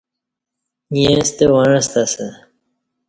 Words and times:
ییں 0.95 1.19
ستہ 1.27 1.45
وعݩستہ 1.53 2.01
اسہ 2.07 2.27